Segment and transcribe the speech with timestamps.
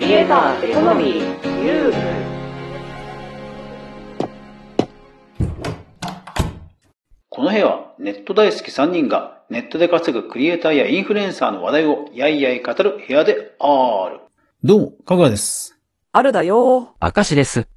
[0.00, 1.92] クリエイターエコノミー U
[7.28, 14.20] この部屋はネット大好き3人がネットで稼ぐクリエイターやインフルエンサーの話題をやいやい語る部屋である。
[14.64, 15.78] どうも、かぐわです。
[16.12, 16.94] あるだよ。
[16.98, 17.68] 明石です。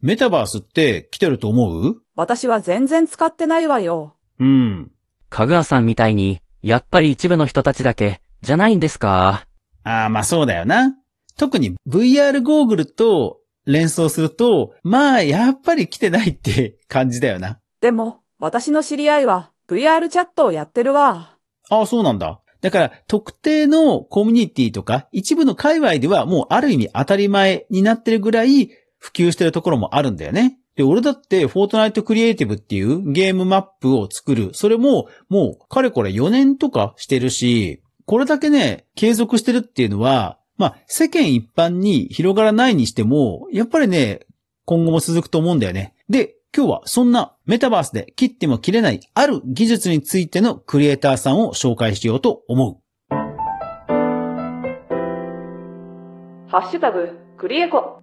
[0.00, 1.96] メタバースって来てると思う？
[2.14, 4.14] 私は全然使ってないわよ。
[4.38, 4.92] うん。
[5.30, 9.46] かぐわさんみたいに、やっぱり一部の人たちだけ、じゃないんですか？
[9.82, 10.96] ああ、まあそうだよな。
[11.36, 17.58] 特に VR ゴーグルと連想すると、まあやっぱり来てないって 感じだよな。
[17.80, 21.36] でも、私の知り合いは VR チャットをやってるわ。
[21.70, 22.40] ああ、そうなんだ。
[22.60, 30.58] だから、特定のコミュニティとか、一部の界隈ではもうある意味当たり前になってるぐらい普及してるところもあるんだよね。
[30.76, 34.50] で、俺だって、フォートナイトクリエイティブっていうゲームマップを作る。
[34.54, 44.20] それも、もう、かれこれ4年とかしてるし、これだけね、継続してるっていうのは、まあ、世間一般に広がらないにしても、やっぱりね、
[44.64, 45.92] 今後も続くと思うんだよね。
[46.08, 52.76] で、今日はそんなメタバースで切っても切れないある技術についてのクリエイターさんを紹介しようと思う。
[56.48, 58.00] ハッシュタグクリエコ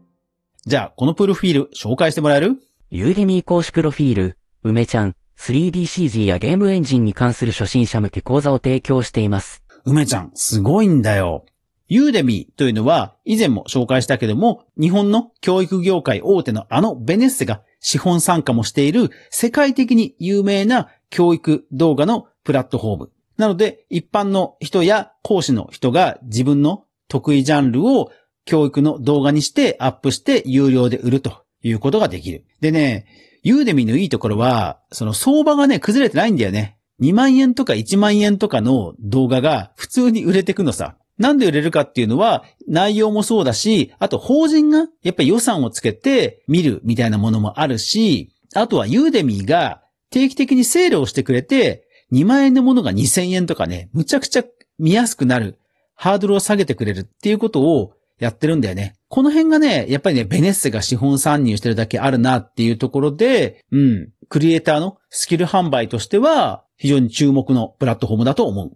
[0.65, 2.57] じゃあ、このプロフィール紹介してもらえる？
[2.89, 9.63] ユーデミー公式プロフィール、梅ちゃん、3DCG やゲームエンジンに関する初心者向け講座を提供しています。
[9.85, 11.45] 梅ちゃん、すごいんだよ。
[11.89, 23.11] ユーデミーというのは、以前も紹介したけども、日本の教育業界大手のあのベネッセが資本参加もしている世界的に有名な教育動画のプラットフォーム。
[23.37, 28.11] なので、一般の人や講師の人が自分の得意ジャンルを
[28.45, 32.45] 教育の動画にしてアップして有料で売るということができる。
[32.61, 33.07] でね、
[33.41, 36.77] ユーデミのいいところは、その相場がね、崩れてないんだよね。
[37.01, 40.97] 2万円とか1万円とかの動画が普通に売れてくのさ。
[41.19, 54.43] なんで売れるかっていうのは、内容もそうだし、あと法人がやっぱり予算をつけて見るみたいなものもあるし、あとはユーデミーが定期的にセールをしてくれて、2万円のものが2000円とかね、むちゃくちゃ
[54.79, 55.59] 見やすくなる、
[55.93, 58.95] ハードルを下げてくれるっていうことをやってるんだよね。
[59.09, 68.71] この辺がね、やっぱりね、ベネッセが資本参入してるだけあるなっていうところで、うん、クリエイターのスキル販売としては、非常に注目のプラットフォームだと思う。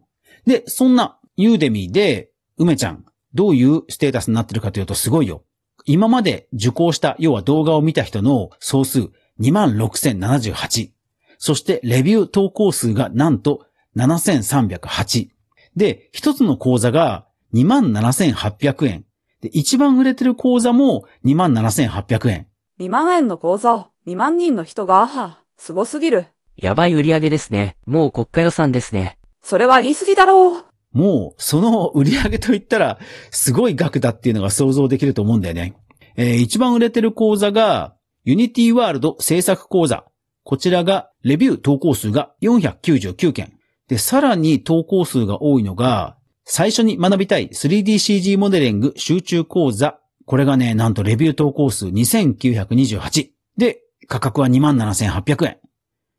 [0.46, 5.44] で、そんなユーデミーで、梅ちゃん、どういうステータスになってるかというとすごいよ。
[5.86, 9.10] 今まで受講した、要は動画を見た人の総数
[9.40, 10.92] 26,078。
[11.38, 13.66] そして、レビュー投稿数がなんと
[13.98, 15.30] 7,308。
[15.76, 19.06] で、一つの講座が27,800円。
[19.42, 22.48] で、一番売れてる講座も27,800円。
[22.80, 26.28] 2万円の講座を2万人の人が、はすごすぎる。
[26.56, 27.76] やばい売り上げですね。
[27.86, 29.18] もう国家予算ですね。
[29.42, 30.66] それは言い過ぎだろう。
[30.94, 33.00] もう、その売り上げといったら、
[33.32, 35.76] すごい額だっていうのが想像できると思うんだよね。
[36.16, 40.06] えー一番売れてる講座が、 Unity ワールド制作講座。
[40.44, 43.54] こちらが、レビュー投稿数が499件。
[43.88, 50.00] で、さらに投稿数が多いのが、最初に学びたい 3DCG モデリング集中講座。
[50.26, 53.30] これがね、なんとレビュー投稿数2928。
[53.58, 55.58] で、価格は27,800円。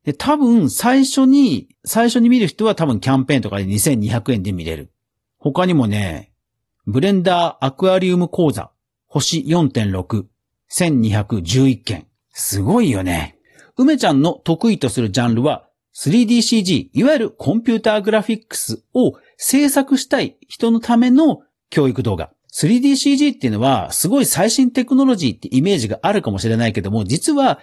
[0.04, 4.92] で、多分、最初に、最初に見る人は多分キャンペーンとかで2200円で見れる。
[5.38, 6.32] 他にもね、
[6.87, 8.70] ブレンダーアクアリウム講座、
[9.06, 10.25] 星4.6、
[10.70, 12.06] 1211件。
[12.31, 13.38] すごいよね。
[13.76, 22.31] 梅ちゃんの得意とするジャンルは、3DCG、いわゆるコンピューターグラフィックスを制作したい人のための教育動画。
[22.53, 27.59] 3DCG っていうのは、すごい最新テクノロジーってイメージがあるかもしれないけども、実は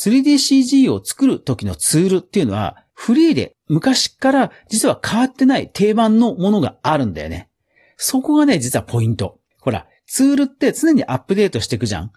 [0.00, 7.50] 3DCG を作る時のツールっていうのは、フリーで昔から実は変わってない定番のものがあるんだよね。
[7.98, 9.38] そこがね、実はポイント。
[9.60, 12.12] ほら、ツールって常にアップデートしていくじゃん。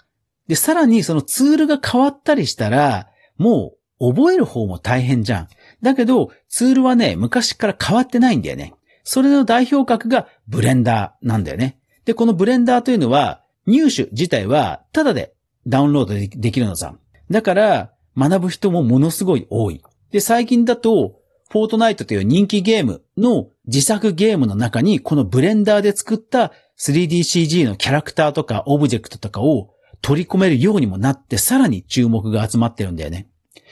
[0.48, 5.48] で、さらにそのツールが変わったりしたら、もう覚える方も大変じゃん。
[5.82, 8.74] だけど、ツールはね、昔から変わってないんだよね。
[9.04, 11.78] それの代表格がブレンダーなんだよね。
[12.06, 15.34] で、このブレンダーというのは、入手自体はタダで
[15.68, 16.96] ダウンロードできるのさ。
[17.34, 19.82] だから、学ぶ人もものすごい多い。
[20.12, 21.20] で、最近だと、
[21.50, 29.72] フォートナイトという人気ゲームの自作ゲームの中に、このブレンダーで作った 3DCG のキャラクターとかオブジェクトとかを
[30.04, 33.30] 取り込めるようにもなって、さらに注目が集まってるんだよね。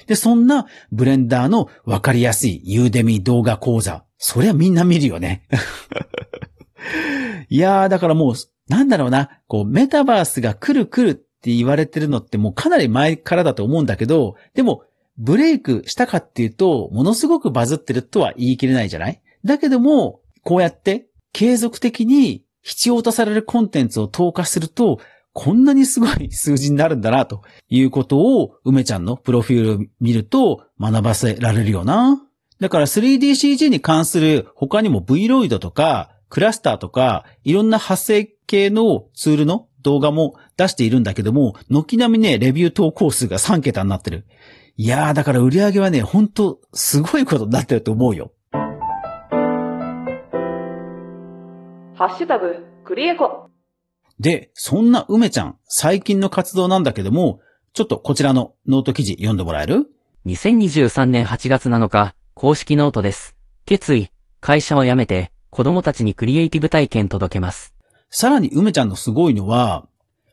[0.08, 4.06] で、そんなブレンダーのわかりやすい Udemy 動画講座。
[4.18, 5.48] そりゃみんな見るよね。
[7.48, 8.36] いやー、だからもう、
[8.68, 14.83] なんだろうな、こう、メタバースが来る来るって言われてるのってもうかなり前からだと思うんだけど、でも、
[15.17, 19.21] ブレイクしたかっていうと、ものすごくバズってるとは言い切れないじゃない？
[19.43, 24.99] だけども、こうやって継続的に必要とされるコンテンツを投下すると、
[25.33, 32.21] こんなにすごい数字になるんだな、ということを、梅ちゃんのプロフィールを見ると学ばせられるよな。
[32.59, 44.25] だから 3DCG に関する他にも Vroid とか、クラスターとか、いろんな発生系のツールの動画も出しているんだけども、軒並みね、レビュー投稿数が3桁になってる。
[44.78, 48.31] いやー、だから売り上げはね、ほんと、すごいことになってると思うよ。
[51.95, 53.50] ハッシュタグ、クリエコ。
[54.19, 57.42] で、そんな梅ちゃん、最近の活動なんだけども、
[57.74, 59.88] ちょっとこちらのノート記事読んでもらえる
[60.25, 63.36] ？2023年8月7日、公式ノートです。
[63.66, 67.75] 決意、会社を辞めて、子供たちにクリエイティブ体験届けます。
[68.12, 69.88] さらに梅ちゃんのすごいのは、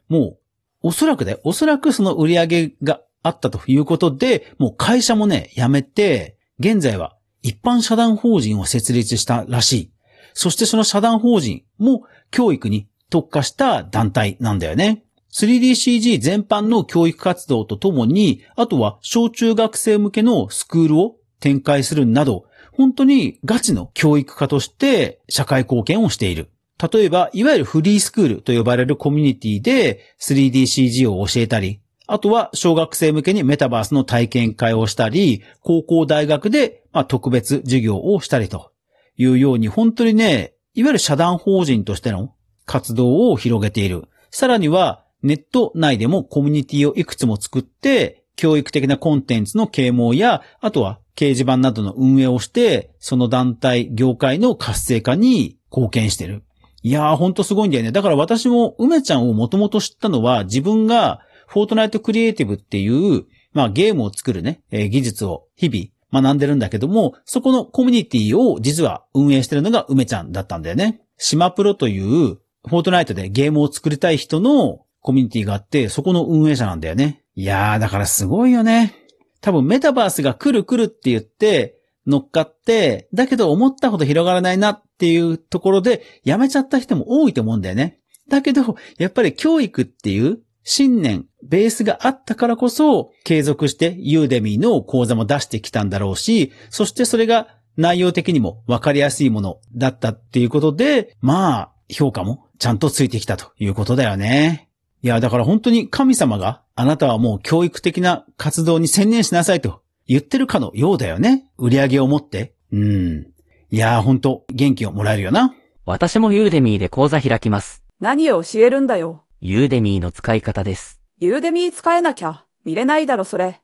[0.09, 0.39] もう、
[0.83, 9.93] おそらくで、おそらくその売り上げがあったということで、もう会社もね、辞めて、現在は一般社団法人を設立したらしい。
[10.35, 15.05] そしてその社団法人も教育に特化した団体なんだよね。
[15.33, 26.51] 3DCG 全般の教育活動とともに、あとは小中学生向けのスクールを展開するなど、本当にガチの教育家として社会貢献をしている。
[26.81, 38.73] 例えば、いわゆるフリースクールと呼ばれるコミュニティで 3DCG を教えたり、あとは小学生向けにメタバースの体験会をしたり、高校大学でま特別授業をしたりと
[39.17, 42.35] いうように、本当にね、いわゆる社団法人としての
[42.65, 44.09] 活動を広げている。
[44.31, 56.45] さらには、ネット内でもコミュニティをいくつも作って、教育的なコンテンツの啓蒙や、あとは掲示板などの運営をして、その団体、業界の活性化に貢献している。
[56.83, 57.93] いやー、ほんとすごいんだよね。
[57.93, 71.03] だから私も梅ちゃんをもともと知ったのは、自分がフォートナイトクリエイティブっていう、まあゲームを作るね、えー技術を日々学んでるんだけども、そこのコミュニティを実は運営してるのが梅ちゃんだったんだよね。
[71.17, 77.23] 島プロという、フォートナイトでゲームを作りたい人のコミュニティがあって、そこの運営者なんだよね。
[77.35, 78.95] いやー、だからすごいよね。
[79.41, 81.77] 多分メタバースが来る来るって言って、
[82.07, 88.00] 乗っかって、だけど思ったほど広がらないなっっていうところで、やめちゃった人も多いと思うんだよね。
[88.29, 97.47] だけど、やっぱり教育っていう信念、ベースがあったからこそ、継続してユーデミーの講座も出してきたんだろうし、そしてそれが
[97.77, 104.69] 内容的にも分かりやすいものだったっていうことで、まあ、評価もちゃんとついてきたということだよね。
[105.01, 111.47] いや、だから本当に神様があなたはもう教育的な活動に専念しなさいと言ってるかのようだよね。
[111.56, 112.55] 売り上げを持って。
[112.73, 113.27] うん。
[113.70, 115.55] いや、本当元気をもらえるよな。
[115.85, 117.85] 私もユーデミーで講座開きます。
[118.00, 119.25] 何を教えるんだよ。
[119.43, 121.03] ユーデミーの使い方です。
[121.20, 123.61] ユーデミー使えなきゃ、見れないだろそれ。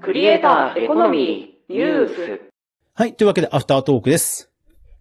[0.00, 2.40] クリエイターエコノミーニュース。
[2.94, 3.14] はい。
[3.14, 4.50] というわけで、アフタートークです。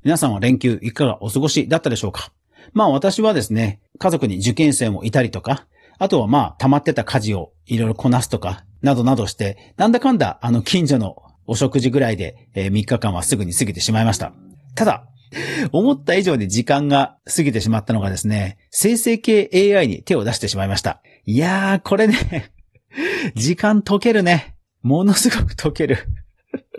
[0.03, 2.33] 皆さんは連休いかがお過ごしだったでしょうか？
[2.73, 5.65] まあ私はですね、家族に受験生もいたりとか、
[5.97, 11.17] あとはまあ溜まってた家事をいろいろこなすとか、などなどして、なんだかんだあの近所の
[11.47, 14.31] お食事ぐらいで、えー3日間はすぐに過ぎてしまいました。
[14.75, 15.07] ただ、
[15.73, 21.01] 思った以上に時間が過ぎてしまったのがですね、生成系 AI に手を出してしまいました。
[21.25, 22.51] いやー、これね、
[23.35, 24.55] 時間解けるね。
[24.81, 25.97] ものすごく解ける。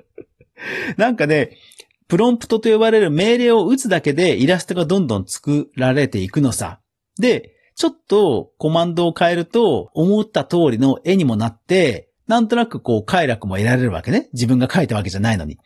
[0.97, 1.59] なんかね、
[2.07, 6.79] プロンプトと呼ばれる命令を打つだけでイラストがどんどん作られていくのさ。
[7.19, 14.31] で、ちょっとコマンドを変えると思った通りの絵にもなって、なんとなくこう快楽も得られるわけね。
[14.33, 15.59] 自分が書いたわけじゃないのに。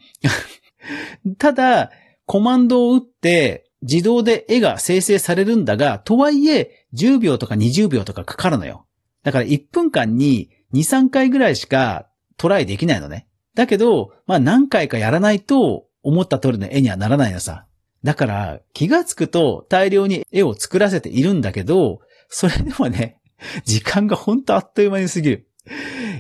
[1.39, 1.91] ただ、
[2.27, 8.87] コマンドを打って自動で絵が生成されるんだが、とはいえ10秒とか20秒とかかかるのよ。
[9.23, 13.29] だから1分間に2、3回ぐらいしかトライできないのね。
[13.55, 17.67] だけど、まあ何回かやらないと思った通りの絵にはならないのさ。
[18.05, 23.19] だから気がつくと大量に絵を作らせているんだけど、それでもね、
[23.65, 25.47] 時間がほんとあっという間に過ぎる。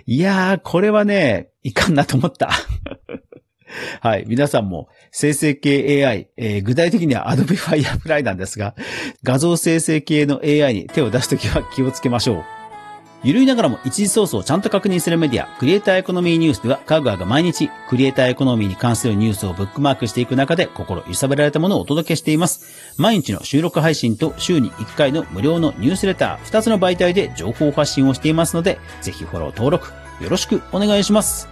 [0.06, 2.50] いやー、これはね、いかんなと思った。
[4.00, 4.24] はい。
[4.26, 8.74] 皆さんも生成系 AI、えー具体的には Adobe Firefly なんですが、
[9.22, 12.59] 画像生成系の AI に手を出すときは気をつけましょう。
[13.22, 22.94] ゆるいながらも一時ソースをちゃんと確認するメディア、クリエイターエコノミーニュースでは、カグアが毎日、クリエイターエコノミーに関するニュースをブックマークしていく中で、心揺さぶられたものをお届けしています。
[22.96, 31.46] 毎日の収録配信と週に1回の無料のニュースレター、2つの媒体で情報発信をしていますので、ぜひフォロー登録、よろしくお願いします。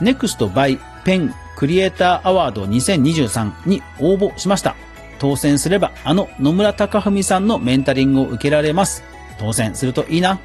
[0.00, 4.76] NEXT by PEN クリエイターアワード2023に応募しました。
[5.18, 9.02] 当選すれば、あの野村隆文さんのメンタリングを受けられます。
[9.40, 10.38] 当選するといいな。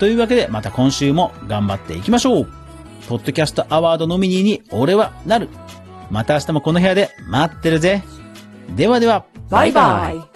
[0.00, 2.48] というわけで、また今週も頑張っていきましょう。
[3.06, 5.50] ポッドキャストアワードノミニーに俺はなる。
[6.10, 8.02] また明日もこの部屋で待ってるぜ。
[8.74, 10.29] ではでは、バイバイ。